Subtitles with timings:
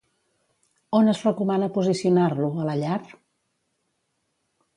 [0.99, 3.01] On es recomana posicionar-lo, a la llar?